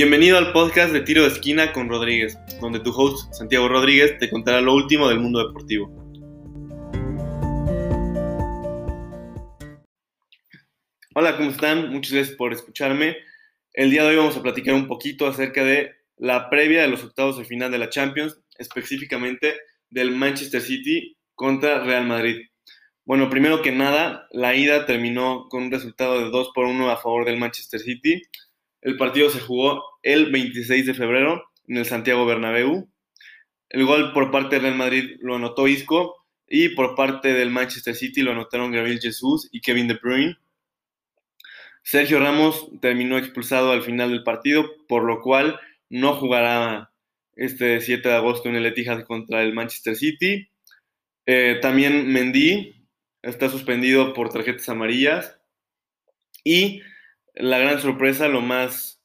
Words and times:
Bienvenido 0.00 0.38
al 0.38 0.52
podcast 0.52 0.92
de 0.92 1.00
Tiro 1.00 1.22
de 1.22 1.28
Esquina 1.30 1.72
con 1.72 1.88
Rodríguez, 1.88 2.38
donde 2.60 2.78
tu 2.78 2.92
host 2.92 3.34
Santiago 3.34 3.66
Rodríguez 3.66 4.16
te 4.20 4.30
contará 4.30 4.60
lo 4.60 4.72
último 4.72 5.08
del 5.08 5.18
mundo 5.18 5.44
deportivo. 5.44 5.88
Hola, 11.16 11.36
¿cómo 11.36 11.50
están? 11.50 11.90
Muchas 11.90 12.12
gracias 12.12 12.36
por 12.36 12.52
escucharme. 12.52 13.16
El 13.72 13.90
día 13.90 14.04
de 14.04 14.10
hoy 14.10 14.16
vamos 14.18 14.36
a 14.36 14.42
platicar 14.42 14.76
un 14.76 14.86
poquito 14.86 15.26
acerca 15.26 15.64
de 15.64 15.90
la 16.16 16.48
previa 16.48 16.82
de 16.82 16.88
los 16.88 17.02
octavos 17.02 17.36
de 17.36 17.44
final 17.44 17.72
de 17.72 17.78
la 17.78 17.90
Champions, 17.90 18.38
específicamente 18.56 19.56
del 19.90 20.12
Manchester 20.12 20.60
City 20.60 21.16
contra 21.34 21.82
Real 21.82 22.06
Madrid. 22.06 22.46
Bueno, 23.04 23.28
primero 23.28 23.62
que 23.62 23.72
nada, 23.72 24.28
la 24.30 24.54
ida 24.54 24.86
terminó 24.86 25.48
con 25.48 25.64
un 25.64 25.72
resultado 25.72 26.20
de 26.20 26.30
2 26.30 26.50
por 26.54 26.66
1 26.66 26.88
a 26.88 26.98
favor 26.98 27.24
del 27.24 27.40
Manchester 27.40 27.80
City. 27.80 28.22
El 28.80 28.96
partido 28.96 29.30
se 29.30 29.40
jugó 29.40 29.82
el 30.02 30.30
26 30.30 30.86
de 30.86 30.94
febrero 30.94 31.50
en 31.66 31.78
el 31.78 31.84
Santiago 31.84 32.26
Bernabéu. 32.26 32.88
El 33.68 33.84
gol 33.84 34.12
por 34.12 34.30
parte 34.30 34.56
del 34.56 34.62
Real 34.62 34.76
Madrid 34.76 35.16
lo 35.20 35.36
anotó 35.36 35.68
Isco 35.68 36.26
y 36.46 36.70
por 36.70 36.94
parte 36.94 37.34
del 37.34 37.50
Manchester 37.50 37.94
City 37.94 38.22
lo 38.22 38.32
anotaron 38.32 38.72
Gabriel 38.72 39.00
Jesús 39.00 39.48
y 39.52 39.60
Kevin 39.60 39.88
De 39.88 39.94
Bruyne. 39.94 40.38
Sergio 41.82 42.20
Ramos 42.20 42.68
terminó 42.80 43.18
expulsado 43.18 43.72
al 43.72 43.82
final 43.82 44.10
del 44.10 44.22
partido, 44.22 44.66
por 44.88 45.04
lo 45.04 45.20
cual 45.20 45.58
no 45.88 46.14
jugará 46.14 46.92
este 47.34 47.80
7 47.80 48.08
de 48.08 48.14
agosto 48.14 48.48
en 48.48 48.56
el 48.56 48.66
Etihad 48.66 49.04
contra 49.04 49.42
el 49.42 49.54
Manchester 49.54 49.96
City. 49.96 50.48
Eh, 51.26 51.58
también 51.60 52.10
Mendy 52.12 52.74
está 53.22 53.48
suspendido 53.48 54.12
por 54.14 54.30
tarjetas 54.30 54.68
amarillas 54.68 55.38
y 56.44 56.82
la 57.38 57.58
gran 57.58 57.80
sorpresa, 57.80 58.28
lo 58.28 58.40
más, 58.40 59.00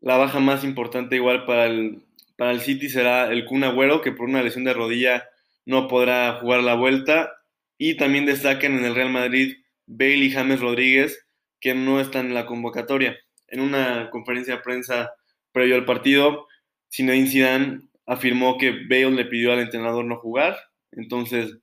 la 0.00 0.16
baja 0.16 0.40
más 0.40 0.64
importante 0.64 1.16
igual 1.16 1.46
para 1.46 1.66
el, 1.66 2.04
para 2.36 2.50
el 2.50 2.60
City 2.60 2.88
será 2.88 3.32
el 3.32 3.44
Kun 3.44 3.64
Agüero, 3.64 4.00
que 4.00 4.12
por 4.12 4.28
una 4.28 4.42
lesión 4.42 4.64
de 4.64 4.74
rodilla 4.74 5.28
no 5.64 5.88
podrá 5.88 6.34
jugar 6.40 6.62
la 6.62 6.74
vuelta. 6.74 7.32
Y 7.78 7.96
también 7.96 8.26
destacan 8.26 8.76
en 8.76 8.84
el 8.84 8.94
Real 8.94 9.10
Madrid 9.10 9.56
Bale 9.86 10.16
y 10.16 10.30
James 10.30 10.60
Rodríguez, 10.60 11.26
que 11.60 11.74
no 11.74 12.00
están 12.00 12.26
en 12.26 12.34
la 12.34 12.46
convocatoria. 12.46 13.16
En 13.48 13.60
una 13.60 14.10
conferencia 14.10 14.56
de 14.56 14.62
prensa 14.62 15.12
previo 15.52 15.74
al 15.74 15.84
partido, 15.84 16.46
Zinedine 16.90 17.28
Zidane 17.28 17.80
afirmó 18.06 18.58
que 18.58 18.70
Bale 18.70 19.10
le 19.10 19.24
pidió 19.24 19.52
al 19.52 19.60
entrenador 19.60 20.04
no 20.04 20.16
jugar, 20.16 20.56
entonces 20.90 21.56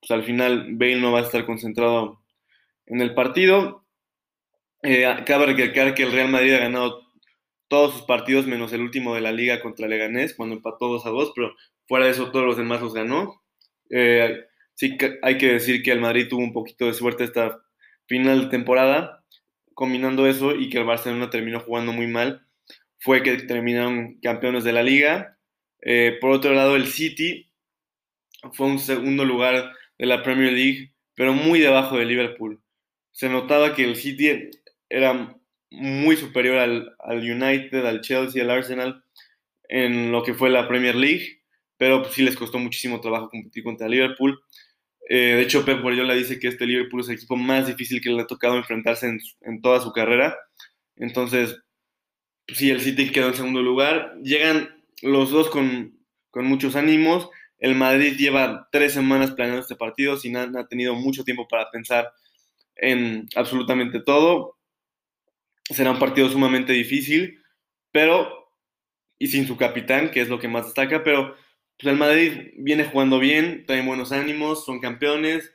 pues 0.00 0.10
al 0.10 0.24
final 0.24 0.74
Bale 0.74 1.00
no 1.00 1.12
va 1.12 1.20
a 1.20 1.22
estar 1.22 1.44
concentrado 1.46 2.20
en 2.86 3.00
el 3.00 3.14
partido 3.14 3.81
eh, 4.82 5.06
cabe 5.26 5.46
recalcar 5.46 5.94
que 5.94 6.02
el 6.02 6.12
Real 6.12 6.28
Madrid 6.28 6.54
ha 6.54 6.58
ganado 6.58 7.02
todos 7.68 7.94
sus 7.94 8.02
partidos 8.02 8.46
menos 8.46 8.72
el 8.72 8.82
último 8.82 9.14
de 9.14 9.20
la 9.20 9.32
liga 9.32 9.60
contra 9.60 9.88
Leganés, 9.88 10.34
cuando 10.34 10.56
empató 10.56 10.88
2 10.88 11.06
a 11.06 11.10
2, 11.10 11.32
pero 11.34 11.54
fuera 11.86 12.04
de 12.04 12.12
eso 12.12 12.30
todos 12.30 12.44
los 12.44 12.56
demás 12.56 12.82
los 12.82 12.92
ganó. 12.92 13.42
Eh, 13.90 14.44
sí 14.74 14.98
hay 15.22 15.38
que 15.38 15.54
decir 15.54 15.82
que 15.82 15.92
el 15.92 16.00
Madrid 16.00 16.28
tuvo 16.28 16.42
un 16.42 16.52
poquito 16.52 16.86
de 16.86 16.94
suerte 16.94 17.24
esta 17.24 17.62
final 18.06 18.42
de 18.42 18.48
temporada, 18.48 19.24
combinando 19.74 20.26
eso 20.26 20.54
y 20.54 20.68
que 20.68 20.78
el 20.78 20.84
Barcelona 20.84 21.30
terminó 21.30 21.60
jugando 21.60 21.92
muy 21.92 22.06
mal, 22.06 22.46
fue 22.98 23.22
que 23.22 23.36
terminaron 23.36 24.18
campeones 24.20 24.64
de 24.64 24.72
la 24.72 24.82
liga. 24.82 25.38
Eh, 25.80 26.18
por 26.20 26.30
otro 26.30 26.52
lado, 26.52 26.76
el 26.76 26.86
City 26.86 27.50
fue 28.52 28.66
un 28.66 28.78
segundo 28.78 29.24
lugar 29.24 29.72
de 29.98 30.06
la 30.06 30.22
Premier 30.22 30.52
League, 30.52 30.92
pero 31.14 31.32
muy 31.32 31.58
debajo 31.58 31.96
de 31.96 32.04
Liverpool. 32.04 32.62
Se 33.12 33.28
notaba 33.28 33.74
que 33.74 33.84
el 33.84 33.96
City 33.96 34.50
era 34.92 35.34
muy 35.70 36.16
superior 36.16 36.58
al, 36.58 36.94
United, 37.08 37.86
al 37.86 38.02
Chelsea, 38.02 38.42
al 38.42 38.50
Arsenal 38.50 39.02
en 39.68 40.12
lo 40.12 40.22
que 40.22 40.34
fue 40.34 40.50
la 40.50 40.68
Premier 40.68 40.94
League, 40.94 41.40
pero 41.78 42.02
pues, 42.02 42.14
sí 42.14 42.22
les 42.22 42.36
costó 42.36 42.58
muchísimo 42.58 43.00
trabajo 43.00 43.30
competir 43.30 43.64
contra 43.64 43.88
Liverpool. 43.88 44.38
Eh, 45.08 45.36
de 45.36 45.40
hecho, 45.40 45.64
Pep 45.64 45.80
Guardiola 45.80 46.12
dice 46.12 46.38
que 46.38 46.48
este 46.48 46.66
Liverpool 46.66 47.00
es 47.00 47.08
el 47.08 47.14
equipo 47.14 47.36
más 47.36 47.66
difícil 47.66 48.02
que 48.02 48.10
le 48.10 48.20
ha 48.20 48.26
tocado 48.26 48.56
enfrentarse 48.56 49.18
en, 49.40 49.62
toda 49.62 49.80
su 49.80 49.92
carrera. 49.92 50.36
Entonces, 50.96 51.56
pues, 52.46 52.58
sí, 52.58 52.70
el 52.70 52.82
City 52.82 53.10
quedó 53.10 53.28
en 53.28 53.34
segundo 53.34 53.62
lugar. 53.62 54.14
Llegan 54.22 54.84
los 55.00 55.30
dos 55.30 55.48
con, 55.48 55.98
con 56.30 56.44
muchos 56.44 56.76
ánimos. 56.76 57.30
El 57.58 57.76
Madrid 57.76 58.14
lleva 58.18 58.68
tres 58.70 58.92
semanas 58.92 59.30
planeando 59.30 59.62
este 59.62 59.76
partido, 59.76 60.18
sin 60.18 60.36
ha 60.36 60.68
tenido 60.68 60.94
mucho 60.94 61.24
tiempo 61.24 61.48
para 61.48 61.70
pensar 61.70 62.12
en 62.76 63.26
absolutamente 63.34 64.00
todo 64.00 64.58
será 65.72 65.90
un 65.90 65.98
partido 65.98 66.28
sumamente 66.28 66.72
difícil, 66.72 67.42
pero, 67.90 68.50
y 69.18 69.28
sin 69.28 69.46
su 69.46 69.56
capitán, 69.56 70.10
que 70.10 70.20
es 70.20 70.28
lo 70.28 70.38
que 70.38 70.48
más 70.48 70.66
destaca, 70.66 71.02
pero 71.04 71.36
pues 71.78 71.92
el 71.92 71.98
Madrid 71.98 72.52
viene 72.58 72.84
jugando 72.84 73.18
bien, 73.18 73.64
trae 73.66 73.82
buenos 73.82 74.12
ánimos, 74.12 74.64
son 74.64 74.80
campeones. 74.80 75.52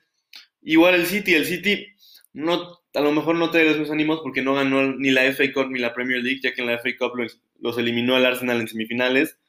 Igual 0.62 0.96
el 0.96 1.06
City, 1.06 1.36
el 1.36 1.46
City 1.46 1.88
no, 2.34 2.80
a 2.94 3.02
lo 3.02 3.12
mejor 3.12 3.36
no 3.36 3.50
trae 3.50 3.64
los 3.64 3.78
mismos 3.78 3.92
ánimos 3.92 4.20
porque 4.22 4.42
no 4.42 4.54
ganó 4.54 4.94
ni 4.94 5.12
la 5.12 5.24
FA 5.34 5.52
Cup 5.54 5.72
ni 5.72 5.80
la 5.80 5.94
Premier 5.94 6.22
League, 6.22 6.42
ya 6.44 6.54
que 6.54 6.62
en 6.62 6.68
la 6.68 6.78
FA 6.80 6.90
Cup 6.98 7.14
los, 7.60 7.78
eliminó 7.78 8.18
el 8.18 8.26
Arsenal 8.26 8.60
en 8.60 8.68
semifinales. 8.68 9.40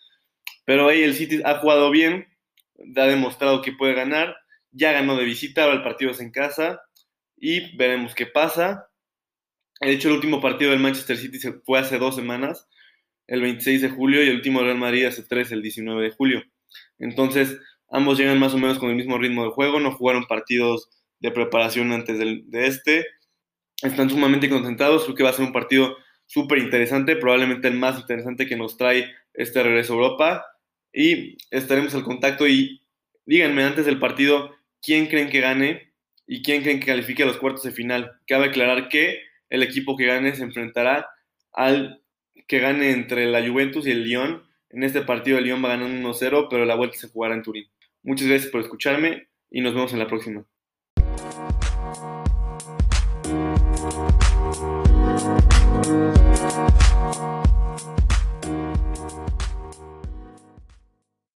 Pero 0.64 0.88
ahí 0.88 1.02
el 1.02 1.14
City 1.14 1.40
ha 1.44 1.58
jugado 1.58 1.90
bien, 1.90 2.28
ha 2.96 3.04
demostrado 3.04 3.62
que 3.62 3.72
puede 3.72 3.94
ganar, 3.94 4.36
ya 4.70 4.92
ganó 4.92 5.16
de 5.16 5.24
visita, 5.24 5.64
ahora 5.64 5.76
el 5.76 5.82
partido 5.82 6.10
es 6.12 6.20
en 6.20 6.30
casa 6.30 6.80
y 7.36 7.76
veremos 7.76 8.14
qué 8.14 8.26
pasa. 8.26 8.87
De 9.80 9.92
hecho, 9.92 10.08
el 10.08 10.14
último 10.14 10.40
partido 10.40 10.70
del 10.70 10.80
Manchester 10.80 11.16
City 11.16 11.38
fue 11.64 11.78
hace 11.78 11.98
dos 11.98 12.16
semanas, 12.16 12.68
el 13.26 13.42
26 13.42 13.82
de 13.82 13.90
julio, 13.90 14.24
y 14.24 14.28
el 14.28 14.36
último 14.36 14.58
del 14.58 14.68
Real 14.68 14.78
Madrid 14.78 15.04
hace 15.04 15.22
tres, 15.22 15.52
el 15.52 15.62
19 15.62 16.02
de 16.02 16.10
julio. 16.10 16.42
Entonces, 16.98 17.58
ambos 17.90 18.18
llegan 18.18 18.38
más 18.38 18.54
o 18.54 18.58
menos 18.58 18.78
con 18.78 18.90
el 18.90 18.96
mismo 18.96 19.18
ritmo 19.18 19.44
de 19.44 19.50
juego, 19.50 19.80
no 19.80 19.92
jugaron 19.92 20.26
partidos 20.26 20.88
de 21.20 21.30
preparación 21.30 21.92
antes 21.92 22.18
de 22.18 22.66
este. 22.66 23.06
Están 23.82 24.10
sumamente 24.10 24.48
concentrados, 24.48 25.04
creo 25.04 25.14
que 25.14 25.22
va 25.22 25.30
a 25.30 25.34
ser 25.34 25.44
un 25.44 25.52
partido 25.52 25.96
súper 26.26 26.58
interesante, 26.58 27.16
probablemente 27.16 27.68
el 27.68 27.74
más 27.74 27.98
interesante 27.98 28.46
que 28.46 28.56
nos 28.56 28.76
trae 28.76 29.10
este 29.34 29.62
regreso 29.62 29.92
a 29.92 29.96
Europa. 29.96 30.46
Y 30.92 31.36
estaremos 31.50 31.94
al 31.94 32.02
contacto 32.02 32.46
y 32.46 32.82
díganme 33.26 33.62
antes 33.62 33.86
del 33.86 33.98
partido 33.98 34.54
quién 34.82 35.06
creen 35.06 35.30
que 35.30 35.40
gane 35.40 35.92
y 36.26 36.42
quién 36.42 36.62
creen 36.62 36.80
que 36.80 36.86
califique 36.86 37.22
a 37.22 37.26
los 37.26 37.38
cuartos 37.38 37.62
de 37.62 37.72
final. 37.72 38.12
Cabe 38.26 38.46
aclarar 38.46 38.88
que 38.88 39.27
el 39.50 39.62
equipo 39.62 39.96
que 39.96 40.06
gane 40.06 40.34
se 40.34 40.42
enfrentará 40.42 41.08
al 41.52 42.02
que 42.46 42.60
gane 42.60 42.92
entre 42.92 43.26
la 43.26 43.46
Juventus 43.46 43.86
y 43.86 43.90
el 43.90 44.04
Lyon. 44.04 44.42
En 44.70 44.82
este 44.82 45.02
partido 45.02 45.38
el 45.38 45.44
Lyon 45.44 45.64
va 45.64 45.70
ganando 45.70 46.10
1-0, 46.10 46.48
pero 46.50 46.64
la 46.64 46.74
vuelta 46.74 46.96
se 46.96 47.08
jugará 47.08 47.34
en 47.34 47.42
Turín. 47.42 47.66
Muchas 48.02 48.28
gracias 48.28 48.50
por 48.50 48.60
escucharme 48.60 49.28
y 49.50 49.60
nos 49.60 49.74
vemos 49.74 49.92
en 49.92 49.98
la 49.98 50.06
próxima. 50.06 50.44